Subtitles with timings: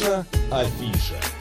[0.00, 1.39] Наша афиша.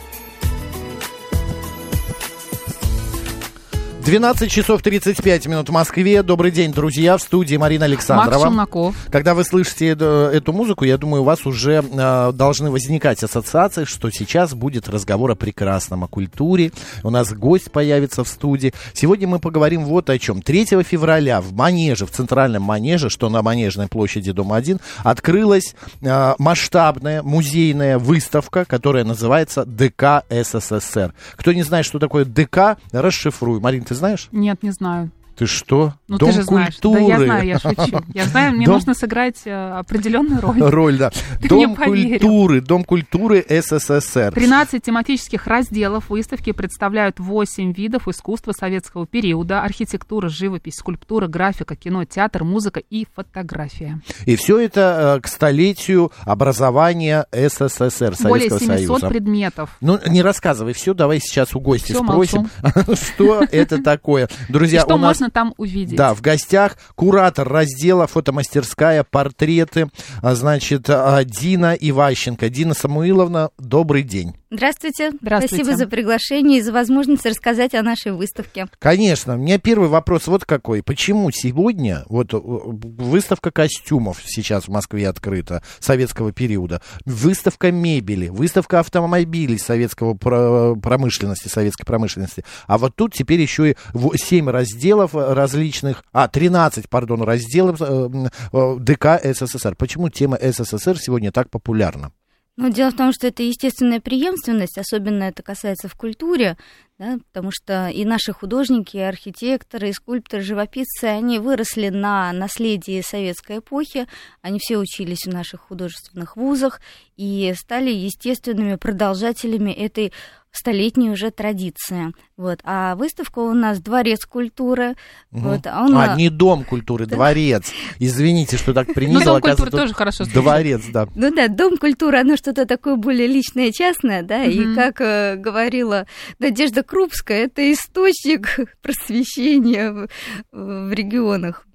[4.09, 6.23] 12 часов 35 минут в Москве.
[6.23, 7.15] Добрый день, друзья.
[7.15, 8.31] В студии Марина Александрова.
[8.31, 8.95] Макс Челноков.
[9.11, 13.83] Когда вы слышите эту, эту музыку, я думаю, у вас уже э, должны возникать ассоциации,
[13.83, 16.71] что сейчас будет разговор о прекрасном, о культуре.
[17.03, 18.73] У нас гость появится в студии.
[18.93, 20.41] Сегодня мы поговорим вот о чем.
[20.41, 26.33] 3 февраля в Манеже, в центральном Манеже, что на Манежной площади, дом 1, открылась э,
[26.39, 31.13] масштабная музейная выставка, которая называется ДК СССР.
[31.35, 33.61] Кто не знает, что такое ДК, расшифрую.
[33.61, 34.29] Марин, ты знаешь?
[34.31, 35.11] Нет, не знаю.
[35.39, 35.93] Ты что?
[36.09, 36.73] Ну, Дом ты же знаешь.
[36.73, 36.99] культуры.
[36.99, 38.01] Да, я знаю, я шучу.
[38.13, 40.59] Я знаю, мне Дом- нужно сыграть э, определенную роль.
[40.61, 41.11] Роль, да.
[41.41, 44.33] Ты Дом культуры, Дом культуры СССР.
[44.33, 49.61] 13 тематических разделов выставки представляют 8 видов искусства советского периода.
[49.61, 54.01] Архитектура, живопись, скульптура, графика, кино, театр, музыка и фотография.
[54.25, 59.07] И все это э, к столетию образования СССР, Более Советского 700 Союза.
[59.07, 59.69] предметов.
[59.79, 62.49] Ну, не рассказывай все, давай сейчас у гостя Всё, спросим,
[62.95, 64.27] что это такое.
[64.49, 65.21] Друзья, у нас...
[65.29, 65.95] можно там увидеть?
[65.95, 69.89] Да, в гостях куратор раздела фотомастерская, портреты,
[70.21, 72.49] а, значит, а, Дина Иващенко.
[72.49, 74.33] Дина Самуиловна, добрый день.
[74.51, 75.11] Здравствуйте.
[75.21, 75.63] Здравствуйте.
[75.63, 78.65] Спасибо за приглашение и за возможность рассказать о нашей выставке.
[78.79, 80.81] Конечно, у меня первый вопрос вот какой.
[80.81, 88.79] Почему сегодня, вот э, выставка костюмов сейчас в Москве открыта, советского периода, выставка мебели, выставка
[88.79, 93.75] автомобилей советского про- промышленности, советской промышленности, а вот тут теперь еще и
[94.15, 98.09] 7 разделов различных, а, 13, пардон, разделов э,
[98.53, 99.75] э, ДК СССР.
[99.75, 102.11] Почему тема СССР сегодня так популярна?
[102.59, 106.57] Но дело в том, что это естественная преемственность, особенно это касается в культуре,
[106.97, 112.99] да, потому что и наши художники, и архитекторы, и скульпторы, живописцы, они выросли на наследии
[112.99, 114.07] советской эпохи,
[114.41, 116.81] они все учились в наших художественных вузах
[117.15, 120.11] и стали естественными продолжателями этой
[120.51, 122.13] столетней уже традиции.
[122.37, 122.59] Вот.
[122.63, 124.95] А выставка у нас «Дворец культуры».
[125.31, 127.71] Вот, а он, А, не дом культуры, дворец.
[127.99, 129.33] Извините, что так Ну, принизил.
[129.33, 130.25] Дом культуры тоже хорошо.
[130.25, 131.07] Дворец, да.
[131.15, 136.07] Ну да, дом культуры, оно что-то такое более личное, частное, да, и как э, говорила
[136.39, 140.07] Надежда Крупская, это источник просвещения
[140.51, 141.65] в регионах.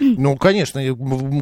[0.00, 0.80] Ну, конечно,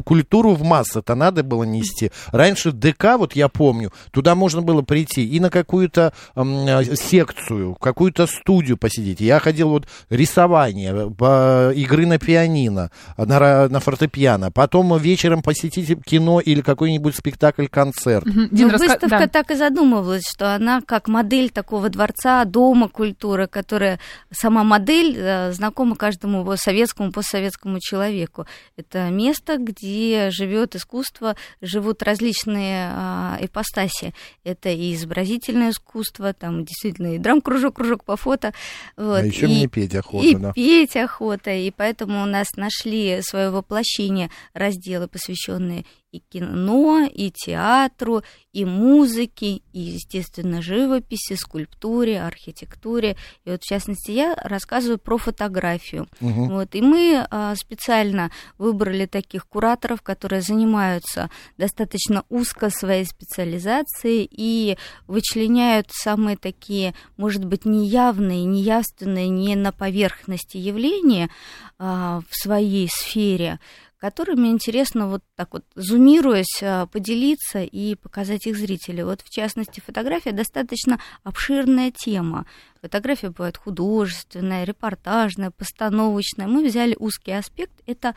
[0.03, 2.11] культуру в массы-то надо было нести.
[2.31, 8.27] Раньше ДК, вот я помню, туда можно было прийти и на какую-то э, секцию, какую-то
[8.27, 9.21] студию посидеть.
[9.21, 14.51] Я ходил вот рисование, по- игры на пианино, на, ра- на фортепиано.
[14.51, 18.25] Потом вечером посетить кино или какой-нибудь спектакль-концерт.
[18.25, 18.49] Мгм.
[18.51, 19.27] Дин, Ну, раска- выставка да.
[19.27, 23.99] так и задумывалась, что она как модель такого дворца, дома культуры, которая
[24.31, 28.45] сама модель э, знакома каждому советскому, постсоветскому человеку.
[28.77, 34.13] Это место, где живет искусство, живут различные а, ипостаси.
[34.43, 38.53] Это и изобразительное искусство, там действительно и драм-кружок, кружок по фото.
[38.97, 40.51] Вот, а еще и- мне петь охота, и да.
[40.53, 48.23] петь охота, и поэтому у нас нашли свое воплощение разделы, посвященные и кино, и театру,
[48.51, 53.15] и музыке, и, естественно, живописи, скульптуре, архитектуре.
[53.45, 56.07] И вот, в частности, я рассказываю про фотографию.
[56.19, 56.49] Мгм.
[56.49, 64.77] Вот, и мы а, специально выбрали таких кураторов, которые занимаются достаточно узко своей специализацией и
[65.07, 71.29] вычленяют самые такие, может быть, неявные, неявственные, не на поверхности явления
[71.77, 73.59] а, в своей сфере,
[73.99, 79.05] которыми интересно вот так вот, зумируясь, а, поделиться и показать их зрителю.
[79.05, 82.45] Вот, в частности, фотография достаточно обширная тема.
[82.81, 86.47] Фотография бывает художественная, репортажная, постановочная.
[86.47, 88.15] Мы взяли узкий аспект, это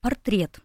[0.00, 0.60] портрет.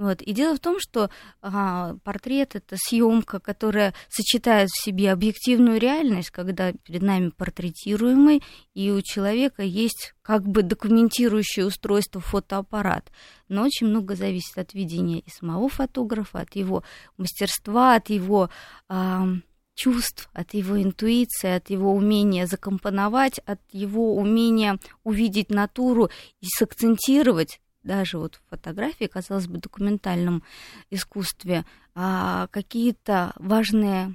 [0.00, 0.22] Вот.
[0.22, 1.10] И дело в том, что
[1.42, 8.42] а, портрет это съемка, которая сочетает в себе объективную реальность, когда перед нами портретируемый,
[8.72, 13.12] и у человека есть как бы документирующее устройство фотоаппарат.
[13.48, 16.82] Но очень много зависит от видения и самого фотографа, от его
[17.18, 18.48] мастерства, от его
[18.88, 19.26] а,
[19.74, 26.08] чувств, от его интуиции, от его умения закомпоновать, от его умения увидеть натуру
[26.40, 30.42] и сакцентировать даже вот в фотографии, казалось бы, документальном
[30.90, 34.14] искусстве, а, какие-то важные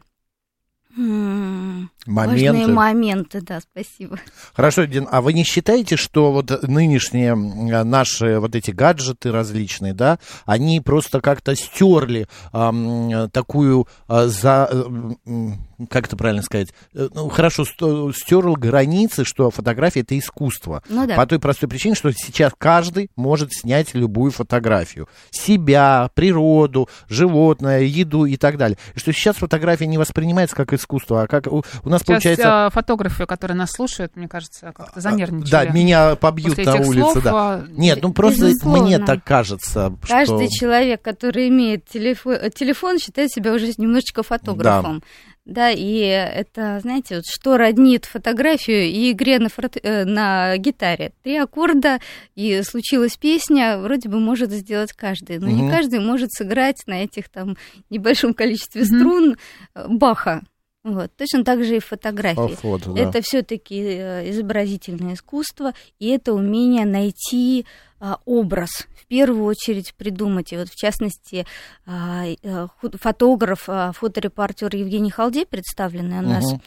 [0.96, 1.90] Моменты.
[2.06, 4.20] Важные моменты, да, спасибо.
[4.54, 9.94] Хорошо, Дин, а вы не считаете, что вот нынешние м, наши вот эти гаджеты различные,
[9.94, 15.52] да, они просто как-то стерли ам, такую а, за, э,
[15.90, 20.82] как это правильно сказать, Э, ну, хорошо, стерл границы, что фотография это искусство.
[20.90, 21.16] Ну да.
[21.16, 25.08] По той простой причине, что сейчас каждый может снять любую фотографию.
[25.32, 28.78] Себя, природу, животное, еду и так далее.
[28.96, 30.85] И что сейчас фотография не воспринимается как искусство,
[31.22, 32.68] а как у, у нас Сейчас получается...
[32.68, 35.52] э, фотографы, которые нас слушают, мне кажется, как-то занервничали.
[35.52, 37.32] Да, меня побьют После на этих улице, слов, да.
[37.34, 38.84] а, Нет, ну просто Безусловно.
[38.84, 40.56] мне так кажется, Каждый что...
[40.60, 45.04] человек, который имеет телефон, телефон, считает себя уже немножечко фотографом.
[45.46, 45.70] Да.
[45.70, 51.14] и это, знаете, вот что роднит фотографию и игре на, форте- э, на гитаре.
[51.24, 52.00] Три аккорда,
[52.34, 55.38] и случилась песня, вроде бы может сделать каждый.
[55.38, 55.70] Но не Мгм.
[55.72, 57.58] каждый может сыграть на этих там
[57.92, 58.88] небольшом количестве Мгм.
[58.88, 59.36] струн
[59.76, 60.42] э, Баха.
[60.86, 61.12] Вот.
[61.18, 62.36] Точно так же и фотографии.
[62.36, 63.02] По фото, да.
[63.02, 63.82] Это все-таки
[64.30, 67.66] изобразительное искусство, и это умение найти
[68.00, 68.70] а, образ,
[69.02, 70.54] в первую очередь придумать.
[70.54, 71.48] И вот в частности
[71.88, 72.68] а, э,
[73.02, 76.62] фотограф, а, фоторепортер Евгений Халдей, представленный у нас Мгм.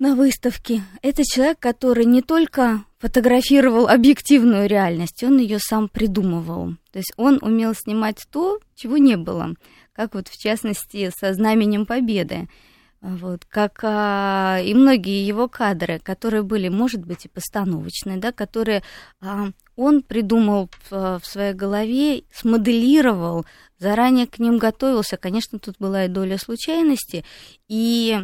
[0.00, 6.74] на выставке, это человек, который не только фотографировал объективную реальность, он ее сам придумывал.
[6.92, 9.54] То есть он умел снимать то, чего не было,
[9.94, 12.48] как вот в частности со знаменем Победы.
[13.06, 18.82] Вот, как а, и многие его кадры, которые были, может быть, и постановочные, да, которые
[19.20, 23.44] а, он придумал в, в своей голове, смоделировал,
[23.78, 25.18] заранее к ним готовился.
[25.18, 27.26] Конечно, тут была и доля случайности,
[27.68, 28.18] и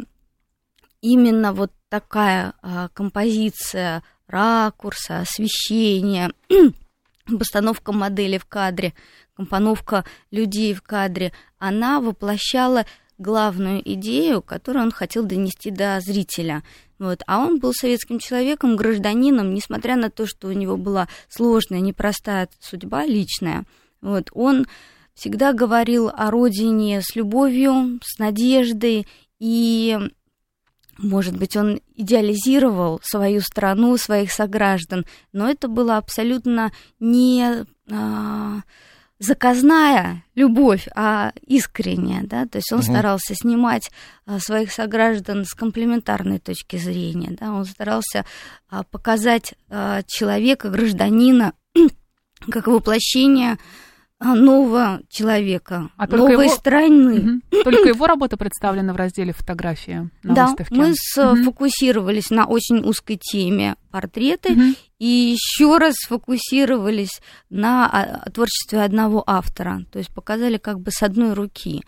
[1.03, 6.33] именно вот такая а, композиция ракурса, освещения,
[7.27, 8.95] постановка модели в кадре,
[9.35, 12.87] компоновка людей в кадре, она воплощала
[13.21, 16.63] главную идею, которую он хотел донести до зрителя.
[16.99, 17.23] Вот.
[17.27, 22.49] А он был советским человеком, гражданином, несмотря на то, что у него была сложная, непростая
[22.61, 23.65] судьба личная.
[24.01, 24.31] Вот.
[24.33, 24.67] Он
[25.15, 29.07] всегда говорил о родине с любовью, с надеждой,
[29.39, 29.99] и,
[30.97, 38.61] может быть, он идеализировал свою страну, своих сограждан, но это было абсолютно не а,
[39.21, 42.87] заказная любовь, а искренняя, да, то есть он Мгм.
[42.89, 43.91] старался снимать
[44.27, 48.25] а, своих сограждан с комплементарной точки зрения, да, он старался
[48.71, 51.53] а, показать а, человека, гражданина,
[52.51, 53.59] как воплощение
[54.21, 57.21] нового человека, А новой его- страны.
[57.21, 57.43] Мгм.
[57.65, 60.75] Только его работа представлена в разделе фотографии на да, выставке.
[60.75, 64.77] мы сфокусировались на очень узкой теме портреты Мгм.
[64.99, 65.07] и
[65.37, 71.33] еще раз сфокусировались на а, творчестве одного автора, то есть показали как бы с одной
[71.33, 71.83] руки.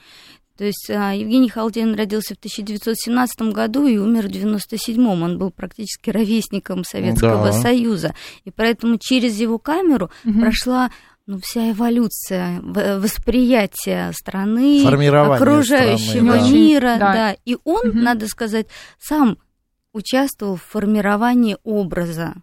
[0.57, 5.07] То есть а, Евгений Халдин родился в 1917 году и умер в 1997.
[5.23, 7.53] Он был практически ровесником Советского Да.
[7.53, 8.15] Союза.
[8.45, 10.41] И поэтому через его камеру Мгм.
[10.41, 10.91] прошла
[11.27, 16.49] ну, вся эволюция в- восприятия страны, окружающего страны, да.
[16.51, 16.97] мира.
[16.99, 17.13] Да.
[17.13, 17.37] Да.
[17.45, 18.03] И он, Мгм.
[18.03, 18.67] надо сказать,
[18.99, 19.39] сам
[19.93, 22.35] участвовал в формировании образа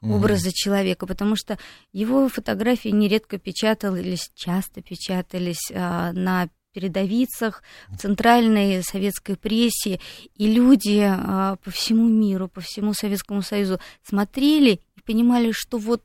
[0.00, 0.12] Мгм.
[0.12, 1.58] образа человека, потому что
[1.92, 9.98] его фотографии нередко печатались, часто печатались а, на передовицах, в центральной советской прессе,
[10.36, 16.02] и люди а, по всему миру, по всему Советскому Союзу смотрели и понимали, что вот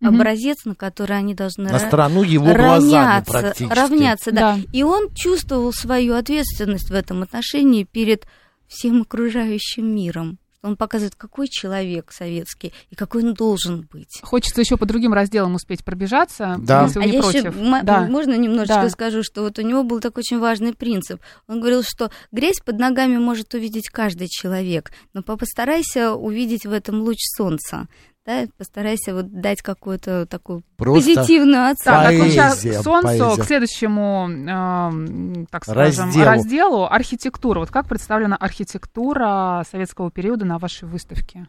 [0.00, 0.14] Мгм.
[0.16, 2.56] образец, на который они должны На ра- страну его глазами
[2.92, 3.72] равняться, практически.
[3.72, 4.40] равняться, да.
[4.56, 4.58] Да.
[4.72, 8.26] И он чувствовал свою ответственность в этом отношении перед
[8.66, 10.38] всем окружающим миром.
[10.62, 14.20] Он показывает, какой человек советский и какой он должен быть.
[14.22, 16.82] Хочется еще по другим разделам успеть пробежаться, Да.
[16.84, 17.44] если вы а не я против.
[17.56, 18.02] еще м- да.
[18.02, 18.90] можно немножечко Да.
[18.90, 21.18] скажу, что вот у него был такой очень важный принцип.
[21.48, 26.72] Он говорил, что грязь под ногами может увидеть каждый человек, но по- постарайся увидеть в
[26.72, 27.88] этом луч солнца.
[28.26, 32.00] Да, постарайся вот дать какую-то такую Просто позитивную оценку.
[32.02, 33.42] Так, Поэзия, к солнцу, поэзия.
[33.42, 36.24] к следующему, эм, так скажем, Разделу.
[36.26, 36.84] разделу.
[36.84, 37.60] архитектура.
[37.60, 41.48] Вот как представлена архитектура советского периода на вашей выставке?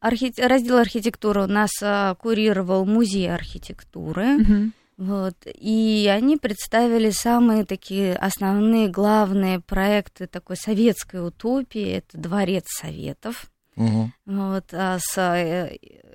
[0.00, 4.38] Архи- Раздел архитектуры у нас а, курировал музей архитектуры.
[4.38, 4.72] Мгм.
[4.98, 11.96] Вот, и они представили самые такие основные, главные проекты такой советской утопии.
[11.98, 14.12] Это Дворец Советов, Мгм.
[14.26, 15.70] вот, а, с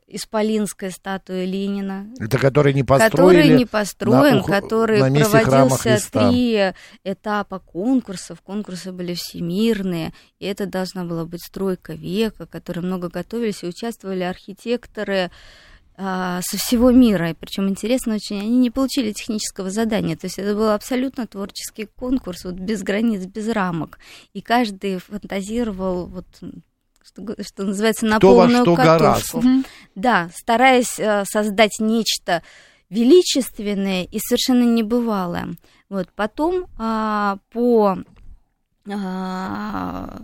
[0.08, 3.58] исполинской статуей Ленина, Это который не который построили.
[3.58, 6.74] не построен, на который на проводился три
[7.04, 8.42] этапа конкурсов.
[8.42, 14.24] Конкурсы были всемирные, и это должна была быть стройка века, которые много готовились, и участвовали
[14.24, 15.30] архитекторы
[16.00, 17.32] а, со всего мира.
[17.32, 20.16] И причем интересно очень, они не получили технического задания.
[20.16, 24.00] То есть это был абсолютно творческий конкурс, вот без границ, без рамок.
[24.34, 26.28] И каждый фантазировал вот
[27.08, 29.40] что, что называется, на Кто полную во что катушку.
[29.40, 29.70] Гораздо.
[29.96, 32.44] Да, стараясь э, создать нечто
[32.90, 35.56] величественное и совершенно небывалое.
[35.90, 37.98] Вот потом а, по
[38.90, 40.24] а,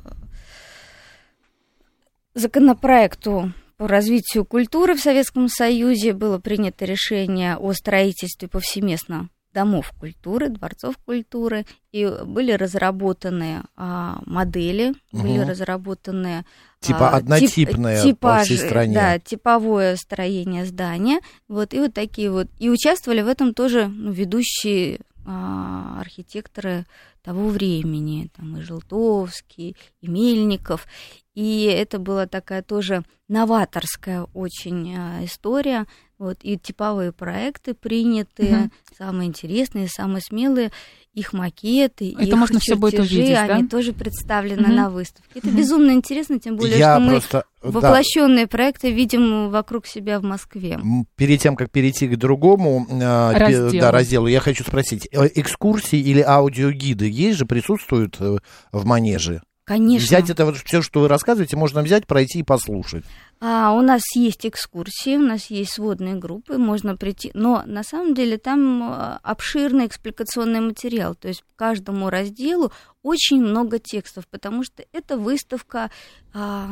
[2.33, 10.49] законопроекту по развитию культуры в Советском Союзе было принято решение о строительстве повсеместно домов культуры,
[10.49, 15.21] дворцов культуры, и были разработаны а, модели, угу.
[15.21, 16.45] были разработаны
[16.83, 21.93] типа а, однотипное тип, типаж, по всей стране, да, типовое строение здания, вот и вот
[21.93, 26.85] такие вот, и участвовали в этом тоже ну, ведущие а, архитекторы
[27.23, 30.87] того времени, там и Желтовский, и Мельников,
[31.33, 35.85] и это была такая тоже новаторская очень а, история.
[36.19, 38.69] Вот, и типовые проекты приняты, угу.
[38.97, 40.71] самые интересные, самые смелые,
[41.13, 43.69] их макеты, это их можно чертежи, все будет увидеть, они да?
[43.69, 44.71] тоже представлены угу.
[44.71, 45.29] на выставке.
[45.35, 45.57] Это угу.
[45.57, 48.49] безумно интересно, тем более, Я что просто, мы воплощенные да.
[48.49, 50.79] проекты видим вокруг себя в Москве.
[51.15, 55.99] Перед тем, как перейти к другому а, разделу, да, разделу я хочу спросить, э, экскурсии
[55.99, 58.37] или аудиогиды есть же, присутствуют э,
[58.71, 59.41] в манеже?
[59.65, 60.05] Конечно.
[60.05, 63.05] Взять это вот все, что вы рассказываете, можно взять, пройти и послушать.
[63.39, 67.31] А, у нас есть экскурсии, у нас есть сводные группы, можно прийти.
[67.33, 71.15] Но на самом деле там а, обширный экспликационный материал.
[71.15, 75.91] То есть по каждому разделу очень много текстов, потому что эта выставка
[76.33, 76.71] а,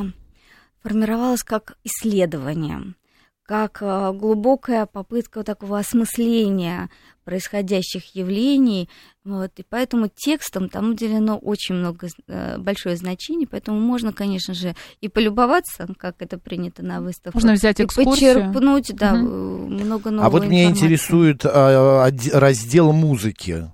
[0.83, 2.93] формировалась как исследование
[3.51, 6.89] как а, глубокая попытка такого осмысления
[7.31, 8.89] происходящих явлений,
[9.23, 14.75] вот, и поэтому текстом там уделено очень много, э, большое значение, поэтому можно, конечно же,
[14.99, 17.35] и полюбоваться, как это принято на выставках.
[17.35, 18.31] Можно взять экскурсию.
[18.31, 19.23] И почерпнуть, да, угу.
[19.69, 23.71] много нового А вот меня интересует а, раздел музыки.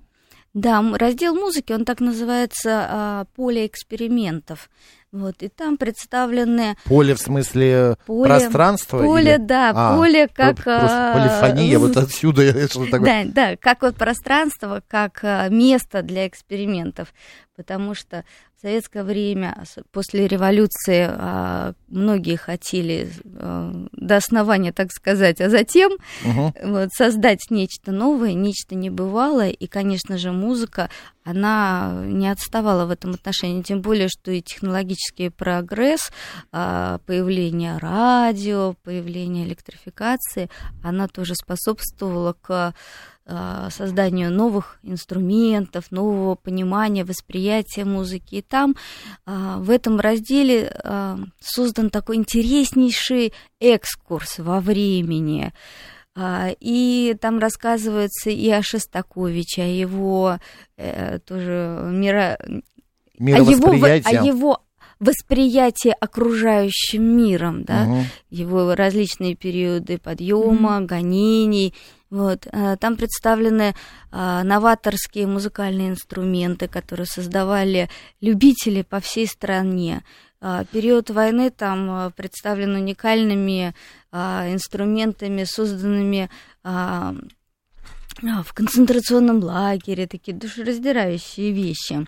[0.53, 4.69] Да, раздел музыки, он так называется а, «Поле экспериментов».
[5.17, 6.77] Вот, и там представлены...
[6.85, 8.99] Поле в смысле поле, пространства?
[8.99, 9.37] Поле, или...
[9.37, 10.63] да, а, поле как...
[10.63, 13.25] Просто полифония, вот отсюда я что такое...
[13.25, 17.13] Да, да, как вот пространство, как а, место для экспериментов,
[17.57, 18.23] потому что
[18.55, 25.91] в советское время, после революции, а, многие хотели а, до основания, так сказать, а затем
[26.23, 26.53] угу.
[26.63, 30.89] вот, создать нечто новое, нечто небывалое, и, конечно же, музыка,
[31.23, 36.11] она не отставала в этом отношении, тем более, что и технологический прогресс,
[36.51, 40.49] а, появление радио, появление электрификации,
[40.83, 42.73] она тоже способствовала к
[43.69, 48.35] созданию новых инструментов, нового понимания, восприятия музыки.
[48.35, 48.75] И там
[49.25, 50.71] а, в этом разделе
[51.39, 55.51] создан такой интереснейший экскурс во времени.
[56.19, 60.39] А, и там рассказывается и о Шостаковиче, о его
[60.75, 62.39] э, тоже мира...
[63.19, 64.61] О его, о его
[64.99, 68.03] восприятие окружающим миром, да, угу.
[68.29, 70.87] его различные периоды подъема, угу.
[70.87, 71.73] гонений.
[72.09, 72.47] Вот.
[72.51, 73.75] А, там представлены
[74.11, 77.89] а, новаторские музыкальные инструменты, которые создавали
[78.21, 80.03] любители по всей стране.
[80.39, 83.73] А, период войны там представлен уникальными
[84.11, 86.29] а, инструментами, созданными
[86.63, 92.07] в концентрационном лагере, такие душераздирающие вещи.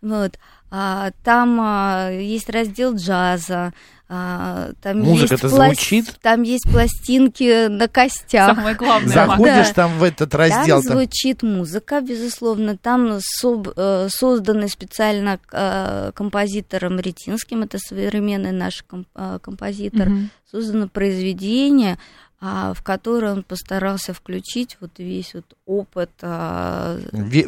[0.00, 0.38] Вот.
[0.70, 3.72] А, там есть раздел джаза,
[4.10, 6.18] а, там Музыка-то есть звучит?
[6.22, 8.56] Там есть пластинки на костях.
[8.56, 9.12] Самое главное.
[9.12, 9.74] Заходишь да.
[9.74, 10.82] там в этот раздел.
[10.82, 12.78] Там звучит музыка, безусловно.
[12.78, 18.82] Там соб, э, созданы специально э, композитором Ретинским, это современный наш
[19.14, 20.18] э, композитор, угу.
[20.50, 21.98] создано произведение
[22.40, 26.98] в которой он постарался включить вот весь вот опыт а,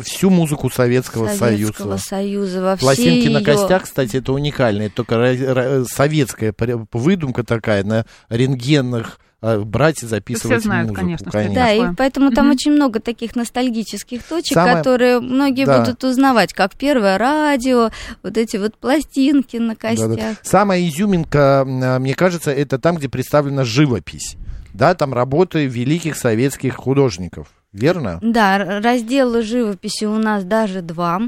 [0.02, 2.08] всю музыку Советского, Советского Союза.
[2.08, 3.44] Союза во Пластинки на ее...
[3.44, 6.52] костях, кстати, это уникально, это только советская
[6.92, 11.02] выдумка такая на рентгенных а, брать и записывать Все знают, музыку.
[11.02, 11.54] Конечно, конечно.
[11.54, 12.34] Да, и поэтому угу.
[12.34, 14.76] там очень много таких ностальгических точек, Самое...
[14.78, 15.80] которые многие да.
[15.80, 17.90] будут узнавать, как первое радио,
[18.24, 20.10] вот эти вот пластинки на костях.
[20.10, 20.36] Да, да.
[20.42, 24.36] Самая изюминка, мне кажется, это там, где представлена живопись
[24.74, 28.18] да, там работы великих советских художников, верно?
[28.22, 31.20] Да, разделы живописи у нас даже два,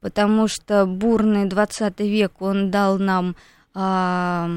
[0.00, 3.36] потому что бурный 20 век, он дал нам
[3.74, 4.48] а,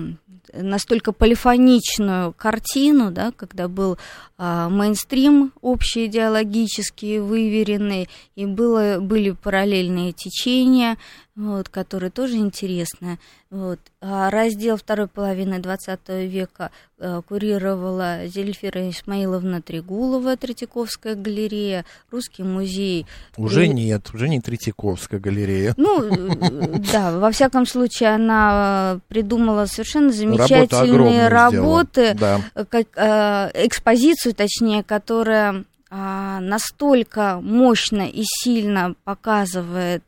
[0.53, 3.97] настолько полифоничную картину, да, когда был
[4.37, 10.97] а, мейнстрим общеидеологический, выверенный, и было, были параллельные течения,
[11.37, 13.19] вот, которые тоже интересны.
[13.51, 13.79] Вот.
[14.01, 23.05] А раздел второй половины 20 века э, курировала Зельфира Исмаиловна Трегулова, Третьяковская галерея, Русский музей.
[23.37, 23.69] Уже и...
[23.69, 25.75] нет, уже не Третьяковская галерея.
[25.77, 32.41] Ну, э, да, во всяком случае, она придумала совершенно замечательные работы, да.
[32.67, 40.03] как, э, экспозицию, точнее, которая а, настолько мощно и сильно показывает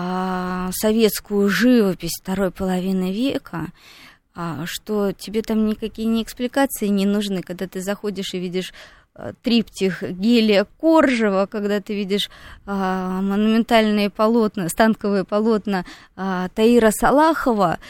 [0.00, 3.66] а, советскую живопись второй половины века,
[4.32, 8.72] а, что тебе там никакие не экспликации не нужны, когда ты заходишь и видишь
[9.14, 12.30] а, триптих Гелия Коржева, когда ты видишь
[12.64, 17.80] монументальные полотна, станковые полотна Таира Салахова,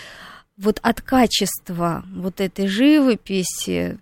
[0.57, 3.99] вот от качества вот этой живописи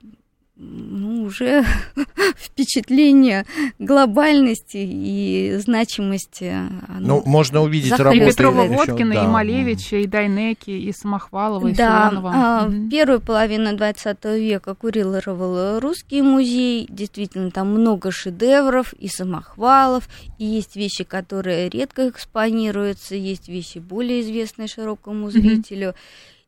[0.59, 1.65] ну, уже
[2.37, 3.45] впечатление
[3.79, 6.55] глобальности и значимости.
[6.99, 8.17] Ну, можно увидеть работу.
[8.17, 9.25] И Петрова Водкина, да.
[9.25, 12.33] и Малевича, и Дайнеки, и Самохвалова, и да, Филонова.
[12.35, 16.87] А, mm Первую половину 20 века курировал Русский музей.
[16.89, 20.09] Действительно, там много шедевров и Самохвалов,
[20.39, 25.89] и есть вещи, которые редко экспонируются, есть вещи более известные широкому зрителю.
[25.89, 25.95] Mm-hmm.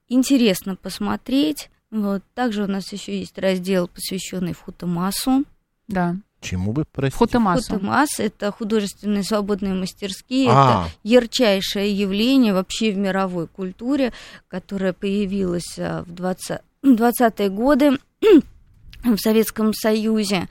[0.08, 1.68] Интересно посмотреть.
[1.90, 2.22] Вот.
[2.34, 5.44] Также у нас еще есть раздел, посвященный Футамасу.
[5.86, 6.16] Да.
[6.40, 7.18] Чему бы, простите?
[7.18, 7.74] Футамасу.
[7.74, 10.48] Футамас– это художественные свободные мастерские.
[10.50, 10.86] А.
[10.86, 14.12] Это ярчайшее явление вообще в мировой культуре,
[14.46, 17.98] которое появилось а, в 20, 20-е годы
[19.04, 20.48] в Советском Союзе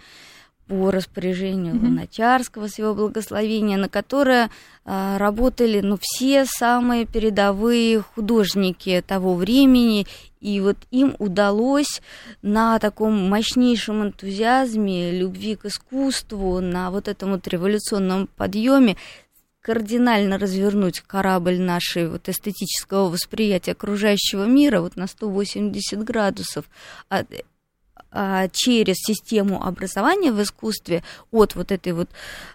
[0.67, 1.85] по распоряжению mm-hmm.
[1.85, 4.49] Луначарского с его благословения, на которое
[4.83, 10.05] а, работали ну, все самые передовые художники того времени,
[10.47, 12.01] и вот им удалось
[12.41, 18.95] на таком мощнейшем энтузиазме, любви к искусству, на вот этом вот революционном подъеме
[19.59, 26.63] кардинально развернуть корабль нашей вот эстетического восприятия окружающего мира вот на 180 градусов.
[28.09, 32.09] А, через систему образования в искусстве от вот этой вот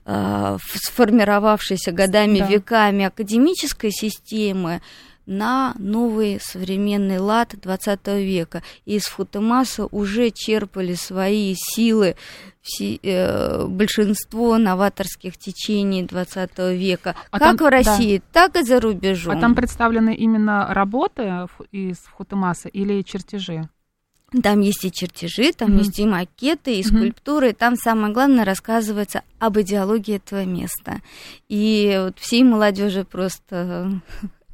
[0.06, 2.46] а, сформировавшейся годами, да.
[2.46, 4.80] веками академической системы
[5.26, 8.62] на новый современный лад 20 века.
[8.84, 12.16] И из Футемаса уже черпали свои силы
[12.62, 18.48] все, э, большинство новаторских течений 20 века, а как там, в России, да.
[18.48, 19.36] так и за рубежом.
[19.36, 23.68] А там представлены именно работы из Футемаса или чертежи?
[24.42, 25.78] Там есть и чертежи, там mm-hmm.
[25.78, 27.50] есть и макеты, и скульптуры.
[27.50, 27.56] Mm-hmm.
[27.56, 31.02] Там самое главное рассказывается об идеологии этого места.
[31.48, 34.00] И вот всей молодежи просто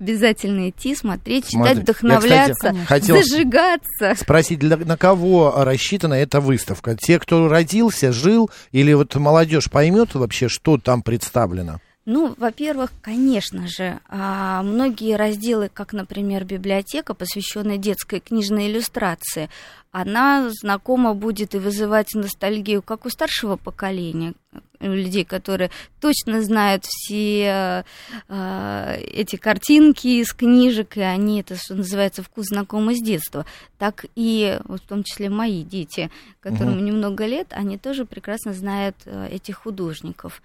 [0.00, 1.82] обязательно идти, смотреть, читать, Смотри.
[1.82, 4.14] вдохновляться, Я, кстати, зажигаться.
[4.16, 6.96] Спросить, для, на кого рассчитана эта выставка?
[6.96, 11.80] Те, кто родился, жил, или вот молодежь поймет вообще, что там представлено?
[12.10, 19.50] Ну, во-первых, конечно же, а, многие разделы, как, например, библиотека, посвященная детской книжной иллюстрации,
[19.92, 24.32] она знакома будет и вызывать ностальгию как у старшего поколения,
[24.80, 27.84] людей, которые точно знают все
[28.28, 33.44] э, эти картинки из книжек, и они, это что называется, вкус знакомый с детства,
[33.78, 36.10] так и вот, в том числе мои дети,
[36.40, 36.84] которым угу.
[36.84, 40.42] немного лет, они тоже прекрасно знают э, этих художников.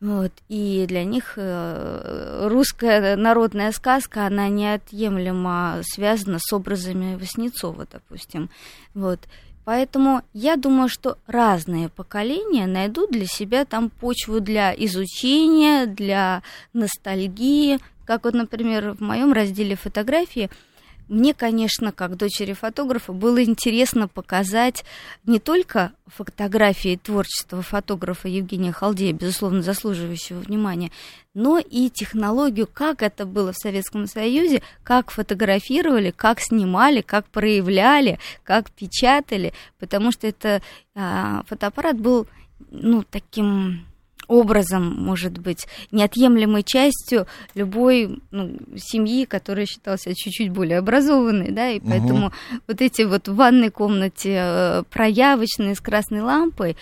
[0.00, 8.48] Вот, и для них э, русская народная сказка, она неотъемлемо связана с образами Васнецова, допустим.
[8.94, 9.18] Вот.
[9.68, 17.78] Поэтому я думаю, что разные поколения найдут для себя там почву для изучения, для ностальгии.
[18.06, 20.48] Как вот, например, в моем разделе фотографии–
[21.08, 24.84] мне, конечно, как дочери фотографа, было интересно показать
[25.24, 30.90] не только фотографии творчества фотографа Евгения Халдея, безусловно, заслуживающего внимания,
[31.34, 38.18] но и технологию, как это было в Советском Союзе, как фотографировали, как снимали, как проявляли,
[38.44, 40.62] как печатали, потому что это
[40.94, 42.26] а, фотоаппарат был
[42.70, 43.87] ну, таким
[44.28, 51.80] образом, может быть, неотъемлемой частью любой ну, семьи, которая считалась чуть-чуть более образованной, да, и
[51.80, 52.34] поэтому угу.
[52.68, 56.76] вот эти вот в ванной комнате э, проявочные с красной лампой,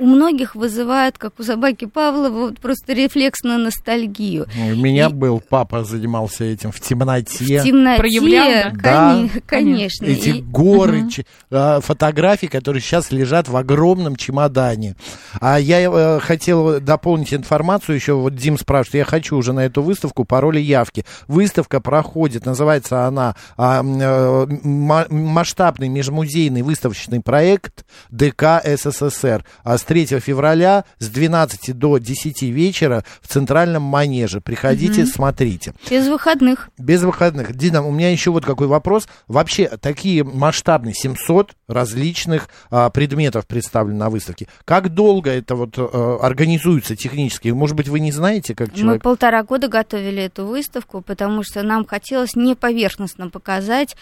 [0.00, 4.46] у многих вызывает, как у собаки Павлова, вот просто рефлекс на ностальгию.
[4.56, 5.12] У меня и...
[5.12, 7.60] был, папа занимался этим в темноте.
[7.60, 9.10] В темноте, Проявлял, да?
[9.10, 9.30] Кон...
[9.46, 10.06] конечно.
[10.06, 10.42] Эти и...
[10.42, 11.10] горы, угу.
[11.10, 11.24] ч...
[11.50, 14.96] фотографии, которые сейчас лежат в огромном чемодане.
[15.40, 19.82] А я э, хотел дополнить информацию еще, вот Дим спрашивает, я хочу уже на эту
[19.82, 21.04] выставку пароли явки.
[21.28, 29.44] Выставка проходит, называется она а, э, масштабный межмузейный выставочный проект ДК СССР.
[29.90, 34.40] 23 февраля с 12 до 10 вечера в Центральном Манеже.
[34.40, 35.10] Приходите, Мгм.
[35.10, 35.74] смотрите.
[35.90, 36.68] Без выходных.
[36.78, 37.56] Без выходных.
[37.56, 39.08] Дина, у меня еще вот какой вопрос.
[39.26, 44.46] Вообще, такие масштабные 700 различных а, предметов представлены на выставке.
[44.64, 47.48] Как долго это вот а, организуется технически?
[47.48, 49.02] Может быть, вы не знаете, как Мы человек?
[49.02, 53.96] полтора года готовили эту выставку, потому что нам хотелось не поверхностно показать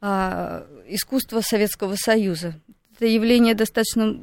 [0.00, 2.54] а, искусство Советского Союза.
[2.96, 4.18] Это явление достаточно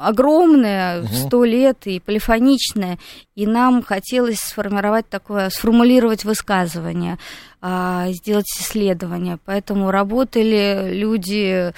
[0.00, 2.98] огромное, сто лет и полифоничное,
[3.34, 7.18] и нам хотелось сформировать такое, сформулировать высказывание,
[7.60, 9.38] а, сделать исследование.
[9.44, 11.72] Поэтому работали люди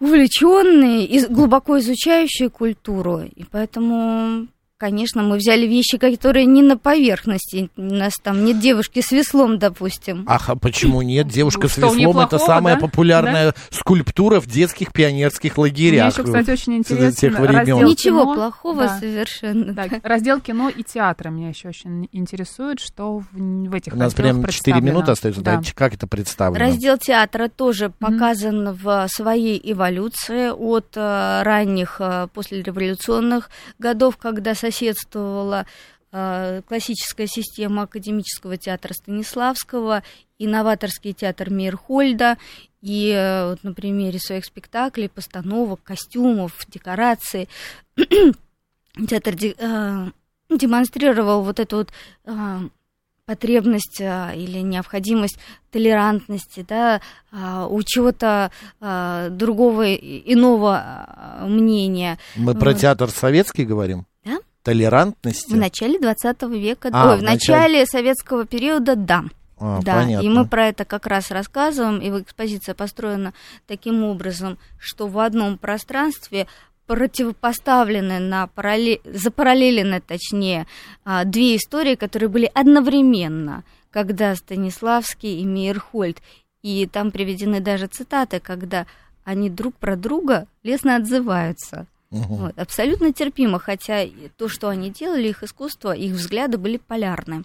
[0.00, 3.22] увлеченные и глубоко изучающие культуру.
[3.22, 4.46] И поэтому,
[4.78, 7.68] конечно, мы взяли вещи, которые не на поверхности.
[7.76, 10.24] У нас там нет девушки с веслом, допустим.
[10.26, 11.28] Ах, а почему нет?
[11.28, 12.80] Девушка с Что, веслом это самая да?
[12.80, 16.12] популярная скульптура в детских пионерских Мне лагерях.
[16.12, 17.40] еще, кстати, очень с тех интересно.
[17.40, 17.56] времен.
[17.58, 18.34] раздел Ничего кино.
[18.34, 18.98] плохого Да.
[18.98, 19.72] совершенно.
[19.72, 24.14] Да, раздел кино и театра меня еще очень интересует, что в, в этих У нас
[24.14, 24.86] прям 4 представлено.
[24.86, 25.42] минуты остается.
[25.42, 25.56] Да.
[25.56, 25.62] Да.
[25.74, 26.64] Как это представлено?
[26.64, 35.66] Раздел театра тоже показан в своей эволюции от э, ранних э, послереволюционных годов, когда соседствовала
[36.12, 40.02] э, классическая система академического театра Станиславского
[40.38, 42.36] и новаторский театр Мейерхольда.
[42.80, 47.48] И э, вот на примере своих спектаклей, постановок, костюмов, декораций
[49.08, 50.06] театр де- э,
[50.50, 51.92] демонстрировал вот эту вот
[52.24, 52.58] э,
[53.28, 55.38] потребность а, или необходимость
[55.70, 58.50] толерантности, да, а, у чего-то
[58.80, 62.18] а, другого иного а, мнения.
[62.36, 64.06] Мы про театр советский говорим?
[64.62, 65.52] Толерантности?
[65.52, 69.24] В начале 20 века, А, ой, в начале советского периода, да.
[69.60, 70.24] А, да, понятно.
[70.24, 73.32] и мы про это как раз рассказываем, и экспозиция построена
[73.66, 76.46] таким образом, что в одном пространстве
[76.86, 80.66] противопоставлены на параллель, запараллелены, точнее,
[81.04, 86.18] а, две истории, которые были одновременно, когда Станиславский и Мейерхольд,
[86.62, 88.86] и там приведены даже цитаты, когда
[89.24, 91.86] они друг про друга лестно отзываются.
[92.10, 92.36] Мгм.
[92.36, 97.44] Вот, абсолютно терпимо, хотя то, что они делали, их искусство, их взгляды были полярны.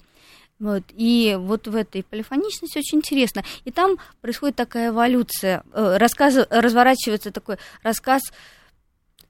[0.60, 3.44] Вот, и вот в этой полифоничности очень интересно.
[3.66, 5.64] И там происходит такая эволюция.
[5.74, 8.22] э, рассказ, разворачивается такой рассказ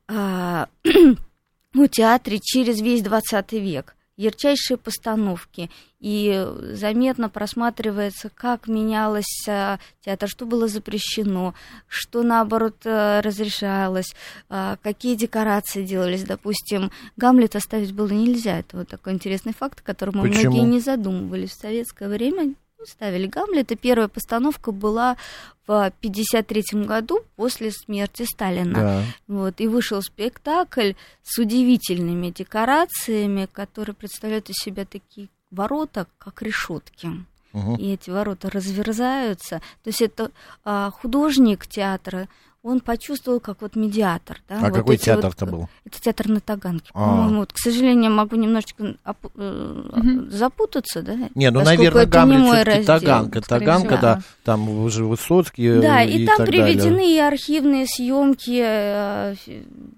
[0.07, 0.67] а,
[1.73, 3.95] о театре через весь 20 век.
[4.15, 5.69] Ярчайшие постановки.
[5.99, 11.54] И заметно просматривается, как менялось а, театр, что было запрещено,
[11.88, 14.13] что, наоборот, а, разрешалось,
[14.49, 16.23] а, какие декорации делались.
[16.23, 18.60] Допустим, Гамлета ставить было нельзя.
[18.60, 20.52] Это вот такой интересный факт, о котором Почему?
[20.52, 21.52] многие не задумывались.
[21.52, 23.75] В советское время ставили Гамлета.
[23.75, 25.17] Первая постановка была
[25.65, 28.73] в 1953 году после смерти Сталина.
[28.73, 29.03] Да.
[29.27, 30.93] Вот, и вышел спектакль
[31.23, 37.09] с удивительными декорациями, которые представляют из себя такие ворота, как решетки.
[37.53, 37.75] Мгм.
[37.75, 39.61] И эти ворота разверзаются.
[39.83, 40.31] То есть это
[40.65, 42.27] а, художник театра,
[42.63, 44.38] он почувствовал как вот медиатор.
[44.47, 44.56] Да?
[44.60, 45.69] А вот какой эти вот- театр-то был?
[45.86, 46.99] Это театр на Таганке, А.
[47.10, 47.39] по-моему.
[47.39, 50.32] Вот, к сожалению, могу немножечко опу- э, Мгм.
[50.32, 51.13] запутаться, да?
[51.36, 52.99] Не, ну, наверное, не Гамлет мой все-таки раздел.
[52.99, 53.41] Таганка.
[53.41, 54.21] Таганка, всего, да.
[54.45, 57.15] Там уже Высоцкий Да, э, и, там так приведены далее.
[57.15, 59.36] и архивные съемки э,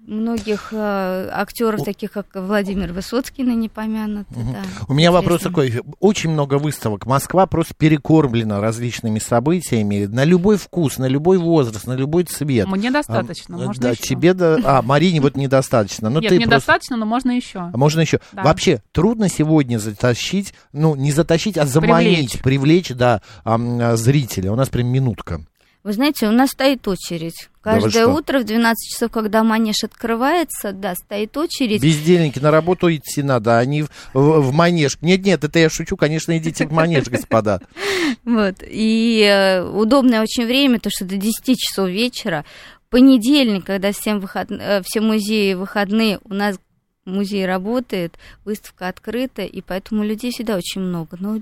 [0.06, 4.36] многих э, актеров, таких как Владимир Высоцкий, ныне помянутый.
[4.42, 4.52] Мгм.
[4.54, 4.58] да.
[4.88, 5.72] У меня вопрос такой.
[6.00, 7.06] Очень много выставок.
[7.06, 10.06] Москва просто перекормлена различными событиями.
[10.06, 12.55] На любой вкус, на любой возраст, на любой цвет.
[12.64, 14.02] Мне достаточно, А, можно да, еще.
[14.02, 14.58] тебе да.
[14.64, 16.08] А, Марине вот недостаточно.
[16.08, 17.58] Ну, Нет, ты мне просто- но можно еще.
[17.72, 18.20] А можно еще?
[18.32, 18.44] Да.
[18.44, 24.52] Вообще трудно сегодня затащить, ну не затащить, а заманить, привлечь, да, ам, а, зрителя.
[24.52, 25.40] У нас прям минутка.
[25.86, 27.48] Вы знаете, у нас стоит очередь.
[27.62, 28.08] Да Каждое что?
[28.08, 31.80] утро в 12 часов, когда манеж открывается, да, стоит очередь.
[31.80, 34.98] Бездельники на работу идти надо, а не в, в- в манеж.
[35.00, 37.60] Нет, нет, это я шучу, конечно, идите в манеж, господа.
[38.24, 38.56] Вот.
[38.68, 42.44] И э, удобное очень время, то что до 10 часов вечера,
[42.90, 44.50] понедельник, когда всем выход...
[44.50, 46.58] э, все музеи выходные, у нас
[47.04, 51.16] музей работает, выставка открыта, и поэтому людей всегда очень много.
[51.20, 51.38] Но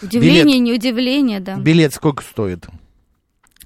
[0.00, 1.56] удивление, не удивление, да.
[1.56, 2.66] Билет сколько стоит?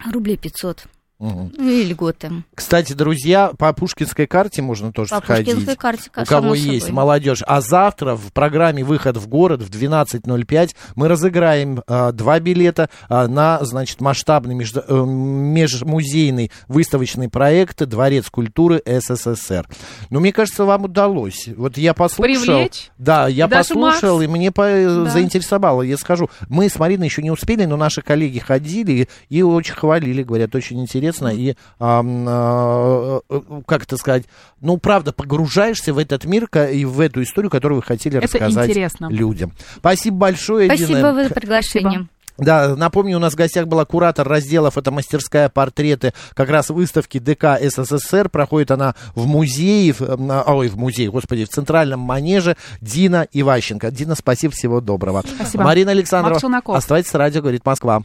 [0.00, 0.86] Рублей 500.
[1.24, 1.52] Мгм.
[1.56, 2.30] Ну и льготы.
[2.54, 5.46] Кстати, друзья, по Пушкинской карте можно тоже По сходить.
[5.46, 6.58] Пушкинской карте, У кого собой.
[6.58, 7.42] есть молодежь.
[7.46, 13.26] А завтра в программе «Выход в город» в 12.05 мы разыграем а, два билета а,
[13.26, 19.66] на, значит, масштабный между- э, межмузейный выставочный проект «Дворец культуры СССР».
[20.10, 21.48] Ну, мне кажется, вам удалось.
[21.56, 22.24] Вот я послушал.
[22.44, 22.90] Привлечь.
[22.98, 24.24] Да, я Даже послушал, Макс.
[24.24, 25.82] и мне по- заинтересовало.
[25.82, 30.22] Я скажу, мы с Мариной еще не успели, но наши коллеги ходили и очень хвалили,
[30.22, 31.13] говорят, очень интересно.
[31.14, 33.20] Интересно и, а, а,
[33.66, 34.24] как это сказать,
[34.60, 38.70] ну, правда, погружаешься в этот мир и в эту историю, которую вы хотели это рассказать
[38.70, 39.08] интересно.
[39.10, 39.52] людям.
[39.76, 41.24] Спасибо большое, Спасибо Дина.
[41.24, 41.90] за приглашение.
[41.90, 42.08] Спасибо.
[42.36, 47.18] Да, напомню, у нас в гостях была куратор разделов, это мастерская портреты как раз выставки
[47.18, 48.28] ДК СССР.
[48.28, 50.00] Проходит она в музее, в,
[50.48, 53.92] ой, в музее, господи, в Центральном манеже Дина Иващенко.
[53.92, 55.22] Дина, спасибо, всего доброго.
[55.36, 55.62] Спасибо.
[55.62, 56.76] Марина Александрова, Челноков.
[56.76, 58.02] оставайтесь с радио, говорит Москва.